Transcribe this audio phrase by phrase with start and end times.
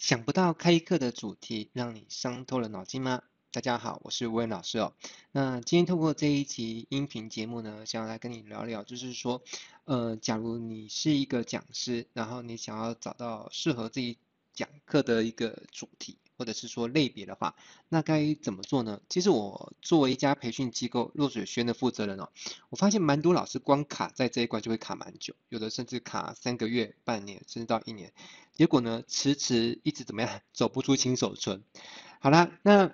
[0.00, 3.22] 想不到开课的主题让你伤透了脑筋吗？
[3.52, 4.94] 大家好，我是吴文老师哦。
[5.30, 9.42] 那今天透过这一集音频节目呢，想要来跟你聊聊，就是说，
[9.84, 14.16] 呃，假如你是一个讲师，然后你想要找到适合自己
[14.54, 16.16] 讲课的一个主题。
[16.40, 17.54] 或者是说类别的话，
[17.90, 19.02] 那该怎么做呢？
[19.10, 22.30] 其实我作为一家培训机构落水轩的负责人哦，
[22.70, 28.10] 我发现蛮多老师光卡在这一关就会卡蛮久，有的甚至卡三个月、半年，甚至到一年，
[28.54, 31.62] 结果呢，迟迟一直怎么样， 走不出新手村。
[32.20, 32.90] 好啦，那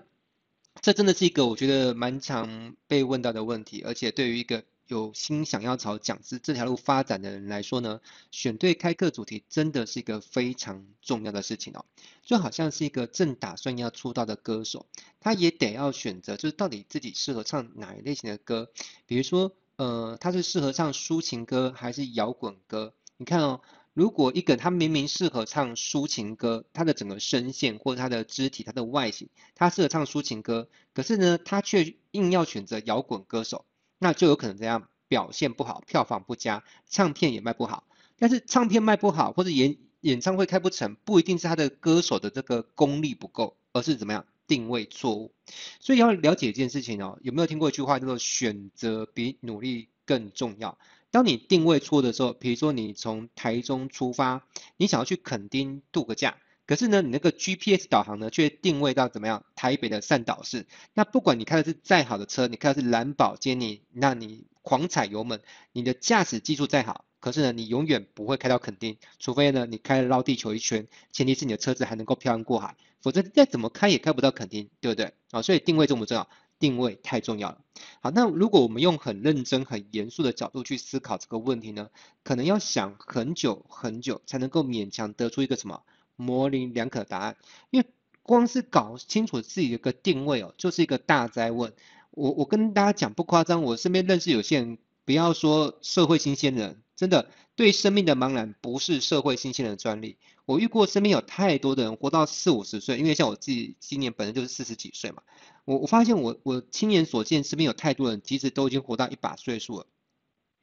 [0.82, 8.00] 这真的是一个我觉得蛮常被问到的问题，而且对于一个有心想要朝讲师这条路发展的人来说呢，
[8.30, 11.84] 选对开课主题真的是一个非常重要的事情哦。
[12.22, 14.86] 就好像是一个正打算要出道的歌手，
[15.18, 18.70] 他也得要选择，就是到底自己适合唱哪一类型的歌。
[19.06, 22.94] 比如说，呃，他是适合唱抒情歌还是摇滚歌？
[23.16, 23.60] 你看哦，
[23.92, 33.64] 如果一个他明明适合唱抒情歌，他的整个声线或者他的肢体、他的外形，他适合唱抒情歌，可是呢，他却硬要选择摇滚歌手。
[33.98, 37.84] 那就有可能这样表现不好，票房不佳，唱片也卖不好。
[38.18, 45.32] 但是唱片卖不好，或者演演唱会开不成，不一定是他的歌手的这个功力不够，而是怎么样定位错误。
[45.80, 50.78] 所以要了解一件事情哦，有没有听过一句话叫做“选择比努力更重要”？
[51.10, 56.36] 当你定位错的时候，比如说你从台中出发，你想要去垦丁度个假。
[56.66, 59.44] 可是呢，你那个 GPS 导航呢，却定位到怎么样？
[59.54, 60.66] 台北的善导市。
[60.94, 65.40] 那不管你开的是再好的车，你开的是蓝宝坚尼，那你狂踩油门，
[65.72, 75.12] 你的驾驶技术再好，可是呢，你永远不会开到垦丁，除非呢，你开了绕地球一圈，前提是你的车子还能够漂洋过海，否则再怎么开也开不到垦丁，对不对？
[75.30, 76.28] 啊，所以定位重不重要？
[76.58, 77.58] 定位太重要了。
[78.00, 81.90] 好，那如果我们用很认真、很严肃的角度去思考这个问题呢，
[82.24, 85.82] 可能要想很久很久，才能够勉强得出一个什么？
[86.16, 87.36] 模棱两可的答案，
[87.70, 87.86] 因为
[88.22, 91.72] 光是搞清楚自己的一个定位哦，就是一个大哉问。
[92.10, 100.16] 我我跟大家讲不夸张，我身边认识有些人，不要说社会新鲜人，真的对生命的茫然不是社会新鲜人的专利。
[100.46, 105.22] 我遇过身边有太多的人活到四五十岁，因为像我自己今年本身就是四十几岁嘛，
[105.64, 109.86] 我我发现我我亲眼所见，身边有太多人，其实都已经活到一把岁数了，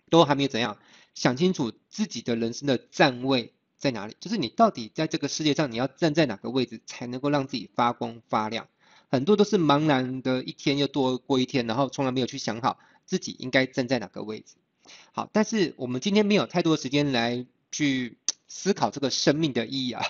[0.10, 0.80] 都还没有怎样
[1.14, 3.53] 想清楚自己的人生的站位。
[3.84, 4.16] 在哪里？
[4.22, 8.70] 就是你到底在这个世界上，你要站在哪个位置才能够让自己发光发亮？
[9.10, 14.56] 很多都是茫然的一天又多过一天，然后从来没有去想好自己应该站在哪个位置。
[15.12, 18.18] 好，但是我们今天没有太多的时间来去
[18.48, 20.02] 思考这个生命的意义啊，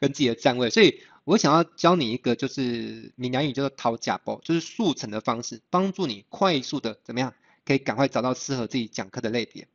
[0.00, 7.32] 跟自己的站位，所以我想要教你一个就是闽南语叫做讨假包，就是速成的方式，帮助你快速的怎么样，
[7.64, 9.66] 可以赶快找到适合自己讲课的类别。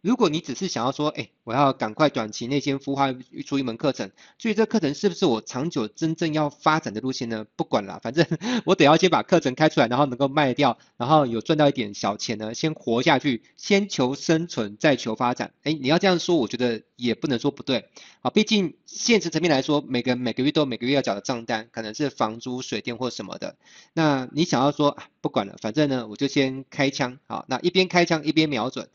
[0.00, 3.14] 如果你只是想要说，哎，我要赶快短期内先孵化
[3.46, 7.46] 出一门课程，至于这课程是不是我长久真正要发展的路线呢？
[7.54, 8.26] 不管了，反正
[8.66, 15.52] 我得要先把课程开出来，然后能够卖掉，然后有赚到一点小钱呢，先活下去，先求生存，再求发展。
[15.62, 17.88] 哎，你要这样说，我觉得也不能说不对。
[18.22, 23.54] 啊，毕竟现实层面来说，每个每个月都每个月要缴的账单，可能是房租、水电或什么的。
[23.92, 27.20] 那你想要说，不管了，反正呢，我就先开枪。
[27.28, 28.88] 好，那一边开枪一边瞄准。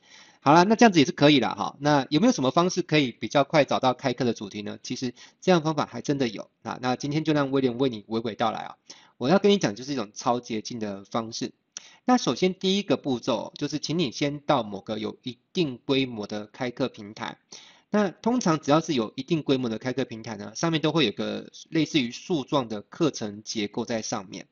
[0.47, 1.75] 好了，那这样子也是可以了哈。
[1.78, 4.80] 那有没有什么方式可以比较快找到开课的主题呢？
[4.81, 6.50] 其实这样方法还真的有。
[6.62, 8.78] 那那今天就让威廉为你娓娓道来啊。
[9.18, 11.52] 我要跟你讲就是一种超捷径的方式。
[12.06, 17.38] 那首先第一个步骤就是，请你先到某个有一定规模的开课平台。
[17.90, 24.47] 那通常只要是有一定规模的开课平台呢，上面都会有个类似于树状的课程结构在上面。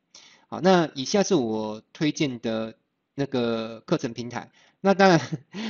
[0.50, 2.76] 好，那以下是我推荐的
[3.14, 4.52] 那个课程平台。
[4.86, 5.20] 那当然，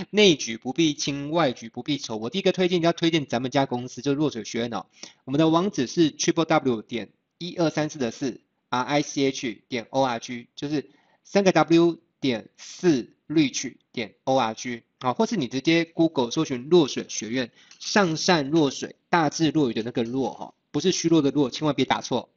[0.09, 2.17] 内举不必亲，外举不必愁。
[2.17, 4.87] 我第一个推荐要推荐咱们家公司，就是落水学院哦。
[5.23, 10.89] 我们的网址是 triple w 点一二三四的四 r i c h 点 o r g，就是
[11.23, 22.27] 三个 w 点四 reach 点 o r g 啊，或是你直接 Google 搜寻落水学院，上善若水，大智若愚的那个若哈，不是虚弱的弱，千万别打错。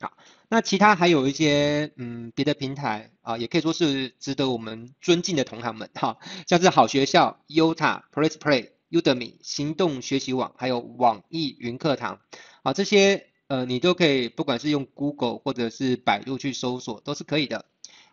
[0.00, 0.16] 好，
[0.48, 12.20] 那其他还有一些嗯别的平台啊，也可以说是值得我们尊敬的同行们哈，像是好学校、Yota、PressPlay、Udemy、行动学习网，还有网易云课堂，
[12.62, 17.64] 好，这些呃你都可以，不管是用 Google 或者是百度去搜索都是可以的。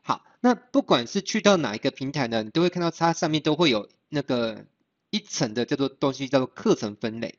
[0.02, 4.66] 好，那不管是去到哪一个平台呢，你都会看到它上面都会有那个
[5.12, 7.38] 一层的叫做东西叫做课程分类。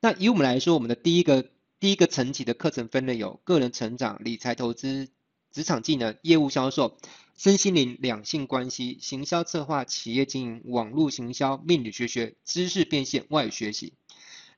[0.00, 1.46] 那以我们来说，我们的第一个。
[1.80, 5.08] 第一个层级的课程分类有个人成长、理财投资、
[5.52, 6.98] 职场技能、业务销售、
[7.36, 13.92] 身心灵、两性关系、行销策划、企业经营、网络行销、命理学学、知识变现、外语学习。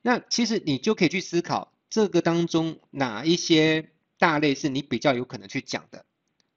[0.01, 6.05] 那其实你就可以去思考，这个当中哪一些大类是你比较有可能去讲的，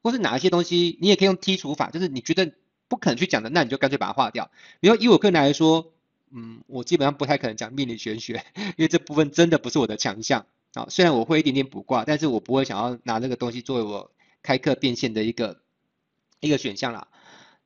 [0.03, 2.55] 或是哪一些东西你也可以用剔除法，就是你觉得
[2.89, 4.51] 不可能去讲的，那你就干脆把它划掉。
[4.81, 5.93] 比如以我个人来说，
[6.31, 10.87] 嗯，我基本上不太可能讲命理玄学， 因为这部分真的不是我的强项啊。
[10.91, 14.11] 虽然我会一点点卜卦，但是我不会想要拿那个东西作为我
[14.43, 15.61] 开课变现的一个
[16.41, 17.09] 一个选项啦。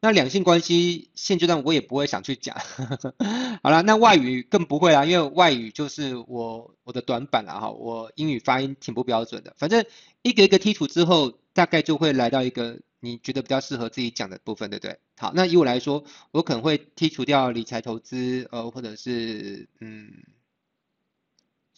[0.00, 2.56] 那两性关系现阶段我也不会想去讲，
[3.64, 9.84] 好了，那外语更不会啦，因为外语就是我我的短板啦哈，我英语发音挺不标准的，反正
[10.22, 14.96] 一个一个剔除之后，大概就会来到一个你觉得比较适合自己讲的部分，对不对？
[15.16, 20.12] 好，那以我来说，我可能会剔除掉理财投资，呃，或者是嗯，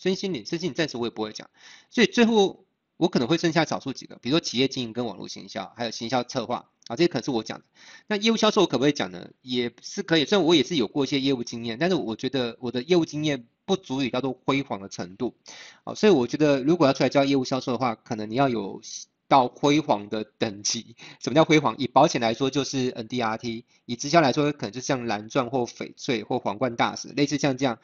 [0.01, 1.51] 身心灵，身心灵暂时我也不会讲，
[1.91, 2.65] 所以最后
[2.97, 6.71] 我可能会剩下少数几个，比如说企业经营跟网络行销，还有行销策划。
[6.89, 7.65] 啊，这些可能是我讲的。
[8.09, 9.31] 那业务销售我可不可以讲呢？
[9.43, 15.37] 也是可以，虽然我也是有过一些业务经验，但是我觉得我的业务经验不足以叫做辉煌的程度。
[15.85, 18.83] 好，所以我觉得如果要出来教业务销售的话，可能你要有
[19.29, 20.97] 到辉煌的等级。
[21.23, 21.77] 什么叫辉煌？
[21.79, 27.79] 以保险来说就是 NDRT，以直销来说可能就像蓝钻或翡翠或皇冠大使，类似像这样，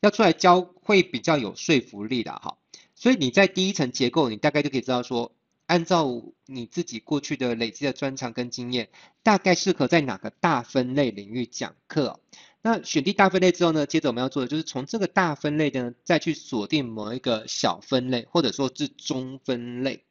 [0.00, 2.58] 要出来教会比较有说服力的哈。
[2.94, 5.32] 所以你在第一层结构，你大概就可以知道说。
[5.66, 8.88] 按照你自己过去的累积的专长跟经验，
[9.22, 12.18] 大概适合在哪个大分类领域讲课？
[12.60, 20.02] 那选定大分类之后呢，接着我们要做的就是从这个大分类呢，再去锁定某一个小分类，或者说是中分类。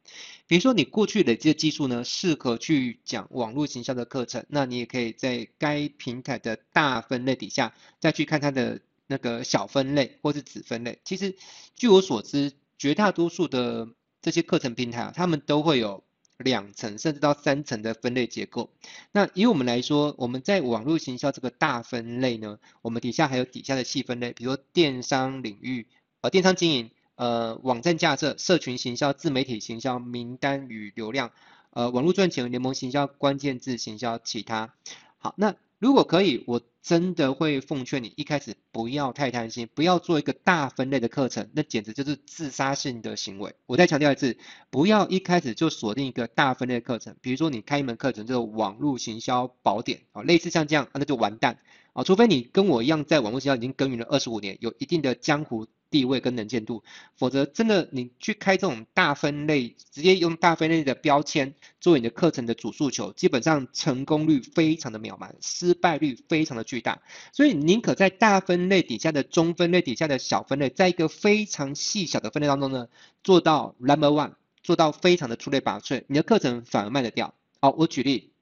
[0.46, 8.80] 比如说你过去累积的技术呢，适合去讲网络行销的课程，那你也可以在该平台的大分类底下，再去看它的
[9.10, 11.00] 那个小分类或是子分类。
[11.04, 11.34] 其实
[11.74, 13.88] 据我所知，绝大多数的
[14.22, 16.04] 这些课程平台啊，他们都会有
[16.38, 18.70] 两层甚至到三层的分类结构。
[19.10, 25.88] 那以我们来说，我们在网络行销这个大分类呢，我们底下还有底下的细分类，比如说电商领域，
[26.20, 31.32] 呃，电商经营，呃，网站架设、社群行销、自媒体行销、名单与流量，
[31.70, 34.72] 呃，网络赚钱、联盟行销、关键字行销、其他。
[35.18, 35.56] 好，那。
[35.80, 43.54] 如果可以，我真的会奉劝你一开始不要太贪心，不要做一个大分类的课程，那简直就是自杀性的行为。
[43.64, 44.36] 我再强调一次，
[44.68, 51.58] 不要一开始就锁定一个大分类的课程，比如说你开一门课程叫做网络行销宝典啊，类似像这样，那就完蛋
[51.94, 55.66] 啊，除非你跟我一样在网络行销已经耕耘了二十五年，有一定的江湖。
[55.90, 56.82] 地位跟能见度，
[57.16, 67.02] 否则真的你去开这种大分类，直接用大分类的标签作为你的课程的主诉求，基本上成功率非常的渺茫，失败率非常的巨大。
[67.32, 72.88] 所以宁可在大分类底下的中分类底下的小分类，在一个非常细小的分类当中呢，
[73.24, 77.34] 做到 number one，做到非常的出类拔萃，你的课程反而卖得掉。
[77.60, 78.32] 好，我举例，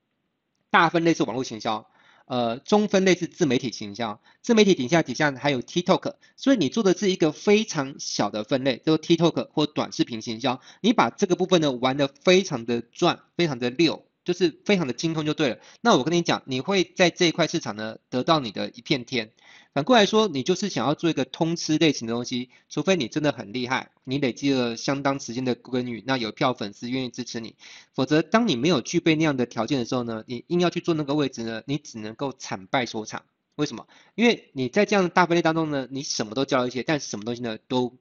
[0.70, 1.88] 大分类是网络行销。
[2.28, 14.07] 呃，中分类是自媒体行销，自媒体底下底下还有 TikTok，所以你做的是一个非常小的分类，就 TikTok 或短视频行销，你把这个部分呢玩的非常的转，非常的溜。
[14.28, 15.58] 就是非常的精通就对了。
[15.80, 19.30] 那我跟你讲，你会在这一块市场呢得到你的一片天。
[19.72, 27.56] 反过来说，你就是想要做一个通吃类型的东西，除非你真的很厉害，你累积了相当时间的耕耘，那有票粉丝愿意支持你。
[27.94, 33.24] 否则，当你没有具备那样的条件的时候呢，你硬要去做那个位置呢，你只能够惨败收场。
[33.54, 33.86] 为什么？
[34.14, 37.96] 因为你在这样的大分类当中呢，你什么都教一些，但是什么东西呢都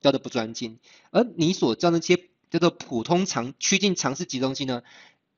[0.00, 0.80] 教的不专精。
[1.12, 2.18] 而你所教那些
[2.50, 4.82] 叫做普通常趋近常识级东西呢，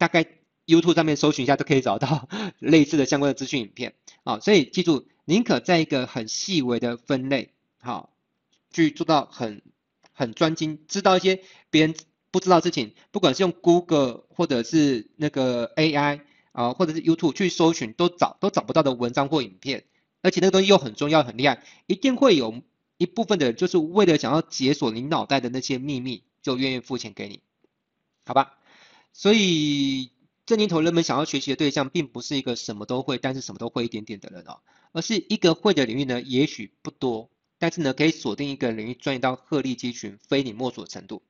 [0.05, 0.27] 大概
[0.67, 2.29] YouTube 上面搜寻一下都可以找到
[2.61, 8.15] 类似的相关的资讯影片，啊，所以记住，宁可在一个很细微的分类，好，
[8.71, 9.63] 去做到很
[10.13, 11.95] 很专精，知道一些别人
[12.31, 16.21] 不知道事情，不管是用 Google 或者是那个 AI
[16.53, 19.85] 啊，或者是 YouTube 去搜寻都找都找不到的文章或影片，
[20.21, 22.61] 而且那个东西又很重要很厉害，一定会有
[22.99, 27.41] 一部分的人就是为了想要解锁你脑袋的那些秘密，就愿意付钱给你，
[28.27, 28.59] 好吧？
[29.17, 30.11] 所以，
[30.45, 34.59] 这年头人们想要学习的对象，并不是一个什么都会，但是什么都会一点点的人哦，
[34.91, 41.23] 而是一个会的领域呢，也许不多，但是呢，可以锁定一个领域，专业到鹤立鸡群，非你莫属的程度。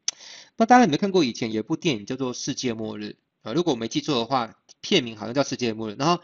[0.56, 3.16] 那大家有没有看过以前有一部电影叫做《世界末日》
[3.48, 3.52] 啊？
[3.52, 6.22] 如果我没记错的话，片名好像叫《世界末日》，然后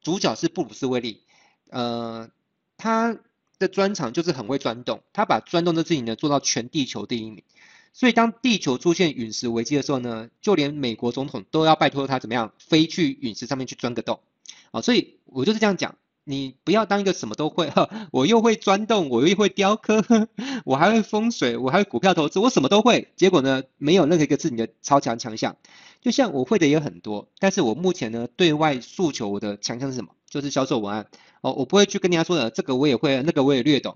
[0.00, 1.22] 主角是布鲁斯威利，
[1.68, 2.30] 呃，
[2.78, 3.18] 他
[3.58, 7.44] 的专长就是很会钻洞，他把钻洞的事情呢做到全地球第一名。
[7.94, 14.18] 所以当地球出现陨石危机的时候呢，就连美国总统都要拜托他怎么样飞去陨石上面去钻个洞，
[14.72, 20.04] 啊，所以我就是这样讲，你不要当一个什么都会哈， 我又会钻洞，我又会雕刻，
[20.66, 25.56] 我还会风水，我还会股票投资，我什么都会，结果呢，没有任何一个是你的超强强项。
[26.02, 30.10] 就像我会的也很多，但是我目前呢对外诉求我的强项是什么？
[30.28, 31.06] 就是销售文案。
[31.44, 33.94] 哦，我不会去跟人家说的，这个我也会，那个我也略懂，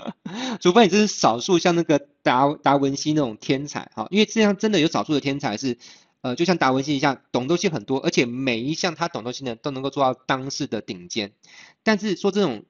[0.62, 5.76] 除非你真是少数像那个达达文西那种天才，哈，因为这样真的有少数的天才是，
[6.22, 11.32] 呃，就像达文西一样，懂东西很多，而且每一项他懂东西呢都能够做到当世的顶尖。
[11.82, 12.64] 但是说这种，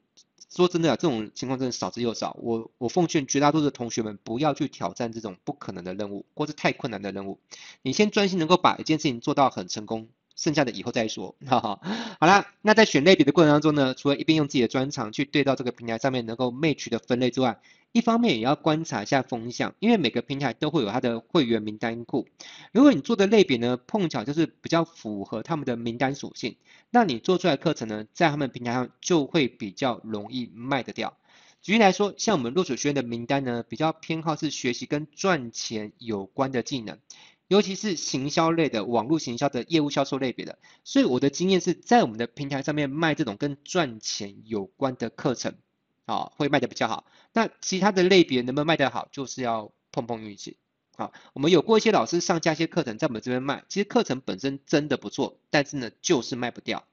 [0.52, 2.36] 说真的啊，这种情况真的少之又少。
[2.40, 7.38] 我我奉劝绝大多数的同学们不要去挑战这种不可能的任务，或是太困难的任务。
[7.82, 10.08] 你先专心能够把一件事情做到很成功。
[10.36, 11.80] 剩下的以后再说， 哈哈。
[12.20, 17.58] 好啦，那在选类别的过程当中呢，除了一边用自己的专长去对到这个平台上面能够 match 的分类之外，
[17.92, 22.28] 一方面也要观察一下风向，因为每个平台都会有它的会员名单库。
[22.72, 26.56] 如果你做的类别呢，碰巧就是比较符合他们的名单属性，
[26.90, 31.16] 那你做出来的课程呢，在他们平台上就会比较容易卖得掉。
[31.62, 36.98] 举例来说，像我们落水学院的名单呢，比较偏好是学习跟赚钱有关的技能。
[37.48, 45.54] 尤其是行销类的网络行销的业务销售类别的，所以我的经验是在我们的平台上面卖这种跟赚钱有关的课程，
[46.06, 47.06] 啊，会卖得比较好。
[47.32, 50.58] 那其他的类别能不能卖得好，就是要碰碰运气。
[50.96, 56.86] 好，我们有过一些老师上架一些课程在我们这边卖，其实课程本身真的不错，但是呢，就是卖不掉。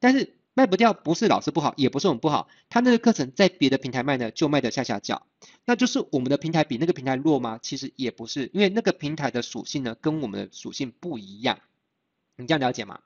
[0.00, 5.26] 但是卖不掉不是老师不好，也不是我们不好，他那个课程在别的平台卖呢，就卖得下下叫。
[5.64, 7.58] 那就是我们的平台比那个平台弱吗？
[7.60, 11.58] 其实也不是，因为那个平台的属性呢，跟我们的属性不一样。
[12.36, 12.98] 你这样了解吗？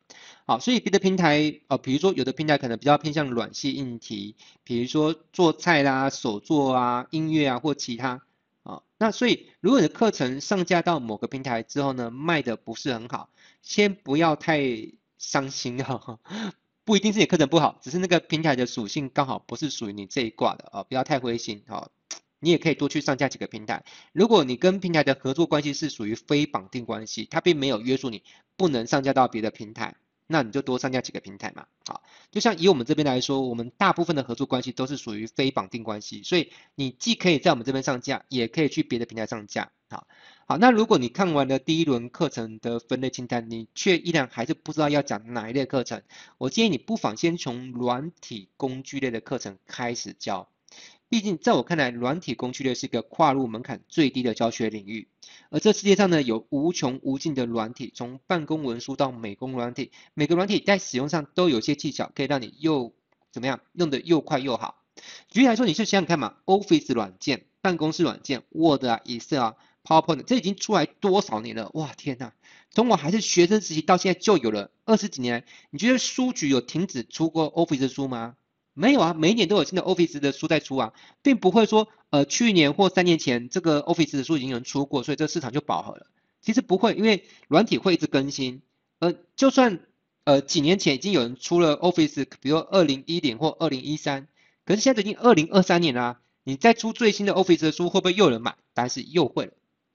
[0.47, 8.23] 好，所以别的平台，呃，比如说有的平台可能比较偏向软系硬体，比如说做菜啦、手作啊、音乐啊或其他，
[8.63, 13.29] 啊，那所以如果你的课程上架到某个平台之后呢，卖的不是很好，
[13.61, 14.63] 先不要太
[15.19, 16.19] 伤心哈。
[16.89, 21.91] 不一定是你课程不好，只是那个平台的属性刚好不是属于你这一挂的啊，不要太灰心啊。
[22.39, 23.85] 你也可以多去上架几个平台。
[24.15, 28.23] 如果你跟平台的合作关系是属于非绑定关系，它并没有约束你
[28.57, 31.67] 不能上架到别的平台，那你就多上架几个平台嘛。
[31.87, 39.73] 好，就像以我们这边来说，我们大部分的合作关系都是属于非绑定关系，所以你既可以在我们这边上架，也可以去别的平台上架。
[39.91, 40.07] 好。
[40.47, 46.03] 好，那如果你看完了第一轮课程的分类清单，你却依然还是不知道要讲哪一类课程，
[46.39, 50.49] 我建议你不妨先从软体工具类的课程开始教。
[51.11, 55.09] 毕竟在我看来，软体工具类是一个跨入门槛最低的教学领域，
[55.51, 62.95] 而这世界上呢，有无穷无尽的软体，从办公文书到美工软体，每个软体在使用上都有些技巧，可以让你又
[63.31, 64.83] 怎么样用得又快又好。
[65.29, 69.57] 举例来说，你就想想看嘛，Office 软件、办公室软件、Word 啊、Excel 啊。
[69.89, 71.71] PowerPoint 这已经出来多少年了？
[71.73, 72.33] 哇，天呐，
[72.71, 75.47] 从我还是学生时期到现在就有了二十几年。
[75.71, 78.37] 你觉得书局有停止出过 Office 的书吗？
[78.75, 80.93] 没有啊，每一年都有新的 Office 的书在出啊，
[81.23, 86.07] 并不会说呃去年或三年前这个 Office 的书已经有人出过，所以这个市场就饱和了。
[86.43, 88.61] 其实不会，因为软体会一直更新。
[88.99, 89.81] 呃，就算
[90.25, 94.29] 呃几年前已经有人出了 Office，比如说二零一零或二零一三，
[94.67, 98.55] 可是现在已经二零二三年啦，你再出最新的 Office 的书会不会又有人买？
[98.75, 99.53] 答案是又会了。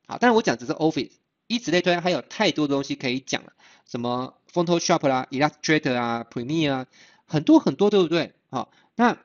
[0.07, 1.11] 好，但是我讲只是 Office，
[1.47, 3.53] 以此类推，还有太多的东西可以讲了，
[3.87, 6.87] 什么 Photoshop 啦、Illustrator 啊、Premiere 啊，
[7.25, 8.33] 很多很多，对不对？
[8.49, 9.17] 好，那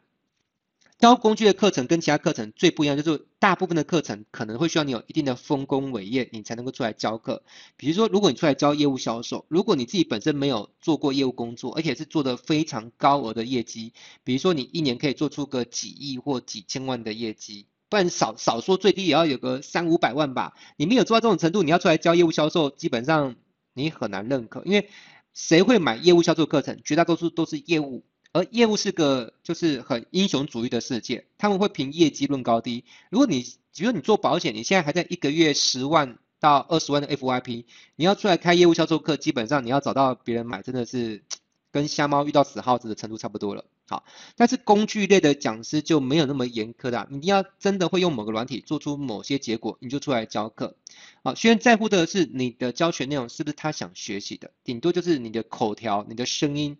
[0.99, 7.45] 教工具的课程跟其他课程最不一样，就是大部分的课程可能会需要你有一定的丰功伟业，你才能够出来教课。
[7.77, 13.93] 比如说，如果你出来教业务销售，如果你自己本身没有做过业务工作，而且是做的非常高额的业绩，
[14.25, 17.67] 比如说你一年可以做出个几亿或几千万的业绩。
[17.89, 20.55] 不然少少说最低也要有个三五百万吧。
[20.77, 23.37] 你没有做到这种程度，你要出来教业务销售，基本上
[23.73, 24.89] 你很难认可，因为
[25.35, 26.81] 谁会买业务销售课程？
[26.85, 32.85] 绝大多数都是业务，而业务是个就是很英雄主义的世界，他们会凭业绩论高低。
[33.11, 37.65] 如果你比如你做保险，你现在还在一个月十万到二十万的 FYP，
[37.95, 41.23] 你要出来开业务销售课，基本上你要找到别人买，真的是
[41.71, 43.65] 跟瞎猫遇到死耗子的程度差不多了。
[43.91, 44.05] 好，
[44.37, 50.77] 但是工具类的讲师就没有那么严苛的，你要真的会用某个软体做出某些结果，你就出来教课。
[51.25, 56.77] 好，学员在乎的是你的教学内容是不是他想学习的，顶多就是你的口条、你的声音，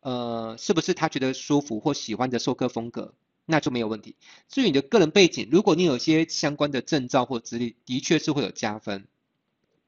[0.00, 3.12] 呃，是不是他觉得舒服或喜欢的授课风格，
[3.44, 4.16] 那就没有问题。
[4.48, 9.06] 至于你的个人背景，如果你有些相关的证照或资历，的确是会有加分。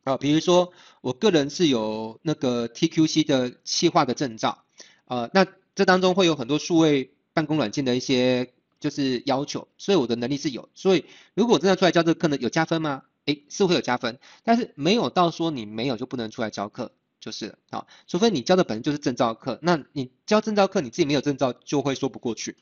[0.04, 4.64] 啊，比如说我个人是有那个 TQC 的企划的证照，
[5.06, 5.46] 呃，那。
[5.80, 13.04] 这当中会有很多数位办公软件的一些就是要求，所以我的能力是有，所以如果我真的出来教这个课呢，有加分吗？
[13.24, 22.58] 诶，是会有加分，但是没有到说你没有就不能出来教课，就是，好，除非你教的本身就是证照课，那你教证照课你自己没有证照就会说不过去，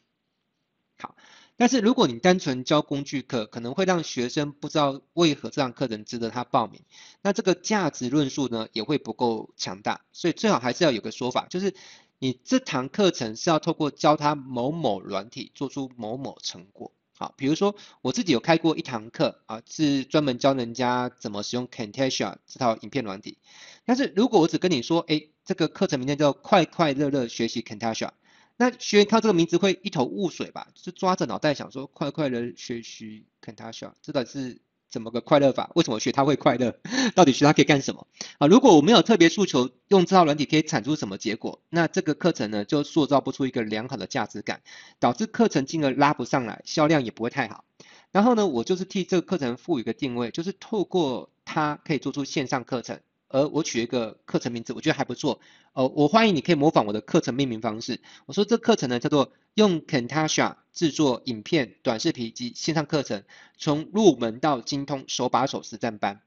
[1.00, 1.16] 好，
[1.56, 6.82] 但是如果你单纯教工具课，可能会让学生不知道为何这堂课程值得他报名，
[7.20, 11.74] 那这个价值论述呢也会不够强大，所以最好还是要有个说法，就是。
[12.18, 16.92] 你这堂课程是要透过教他某某软体做出某某成果。
[17.16, 23.38] 好，比如说我自己有开过一堂课啊，是专门教人家怎么使用 Camtasia 这套影片软体。
[23.84, 28.10] 但是如果我只跟你说，哎，这个课程名称叫快快乐乐学习 Camtasia，
[28.56, 30.68] 那学员看这个名字会一头雾水吧？
[30.74, 34.60] 就抓着脑袋想说，快快乐学习 Camtasia，这到底是？
[34.90, 35.70] 怎么个快乐法？
[35.74, 36.78] 为什么学它会快乐？
[37.14, 38.06] 到底学它可以干什么？
[38.38, 44.60] 啊，如果我没有特别诉求，用这套软体可以产出什么结果，那这个课程呢，就塑造不出一个良好的价值感，
[44.98, 47.64] 导致课程金额拉不上来，销量也不会太好。
[48.10, 53.00] 然后呢，我就是替这个课程赋予一个定位，就是透过它可以做出线上课程。
[53.28, 55.40] 而我取一个课程名字，我觉得还不错。
[55.74, 58.00] 呃，我欢迎你可以模仿我的课程命名方式。
[58.26, 63.24] 我说这课程呢叫做用 Camtasia 制作影片、短视频及线上课程，
[63.56, 66.20] 从入门到精通，手把手实战班。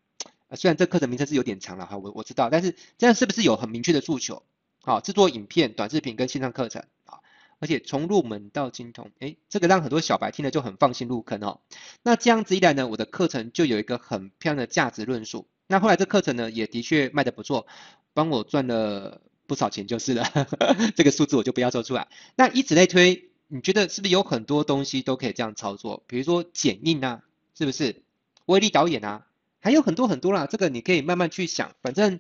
[0.48, 4.44] 呃，虽然这课程名称是有点长了哈，我我知道，但是这样是不是有很明确的诉求？
[4.84, 7.20] 好，制作影片、短视频跟线上课程啊，
[7.60, 11.62] 而且从入门到精通，诶，这个让很多小白听了就很放心入坑哦。
[12.04, 15.48] 那这样子一来呢，我的课程就有一个很漂亮的价值论述。
[15.72, 17.66] 那后来这课程呢，也的确卖得不错，
[18.14, 20.30] 帮我赚了不少钱就是了。
[20.98, 22.10] 这个数字我就不要说出来。
[22.36, 26.04] 那以此类推，你觉得是不是有很多东西都可以这样操作？
[26.08, 27.24] 比如说剪映啊，
[27.58, 28.04] 是不是？
[28.48, 29.28] 威力导演啊，
[29.62, 30.46] 还有很多很多啦。
[30.46, 31.74] 这个你可以慢慢去想。
[31.82, 32.20] 反正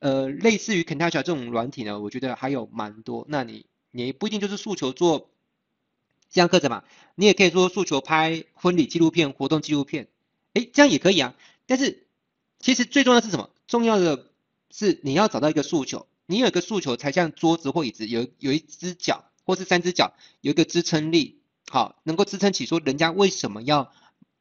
[0.00, 3.24] 呃，类似于 Camtasia 这种软体呢，我觉得还有蛮多。
[3.28, 5.30] 那你你不一定就是诉求做
[6.30, 6.82] 这样课程嘛，
[7.14, 10.08] 你也可以说诉求拍婚礼纪录片、活动纪录片，
[10.54, 11.36] 诶，这样也可以啊。
[11.66, 12.07] 但是
[12.58, 13.50] 其实最重要的是什么？
[13.66, 14.26] 重要的
[14.70, 23.92] 是你要找到一个诉求，你有一个诉求，才像桌子或椅子有有一只脚或是三只脚，有一个支撑力，好，能够支撑起说人家为什么要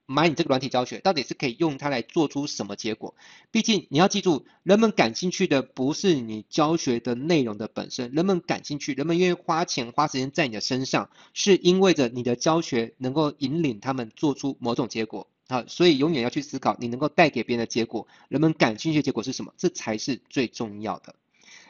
[0.05, 3.13] 买你这个软体教学，到底是可以用它来做出什么结果？
[3.51, 15.27] 毕竟你要记住，人们感兴趣的不是你教学的内容的本身，人们感兴趣，人们愿意花钱花时间在你的身上，是因为着你的教学能够引领他们做出某种结果。
[15.49, 19.53] 好，所以永远要去思考，你能够带给别人的结果，人们感兴趣的结果是什么？
[19.55, 21.15] 这才是最重要的。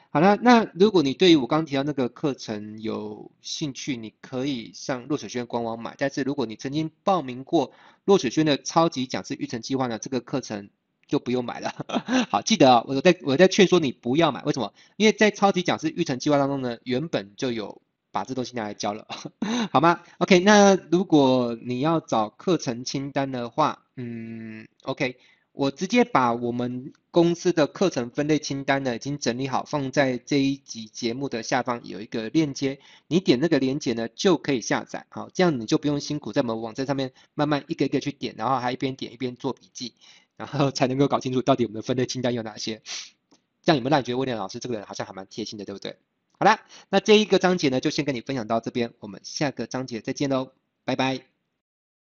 [0.09, 5.95] 好了，那如果你对于我刚提到那个课程有兴趣，你可以上落水轩官网买。
[5.97, 7.71] 但是如果你曾经报名过
[8.03, 10.69] 落水轩的超级讲师育成计划呢，这个课程
[11.05, 11.85] 就不用买了。
[12.31, 14.73] 好，记得啊，我在我在劝说你不要买，为什么？
[14.95, 17.79] 因为在超级讲师育成计划当中呢，原本就有。
[18.17, 19.07] 把这东西拿来教了，
[19.71, 25.17] 好吗？OK，那如果你要找课程清单的话，嗯，OK，
[25.51, 39.93] 我直接把我们公司的课程分类清单呢已经整理好，放在这一集节目的下方有一个链接，你点那个链接呢就可以下载，好，这样你就不用辛苦在我们网站上面慢慢一个一个去点，然后还一边点一边做笔记，
[40.37, 42.81] 然后才能够搞清楚到底我们的分类清单有哪些，
[43.61, 45.97] 这样你们让你觉得威廉老师这个人好像还蛮贴心的，对不对？
[46.39, 50.51] 好啦，那这一个章节呢，就先跟你分享到这边，我们下个章节再见喽，
[50.85, 51.36] 拜拜。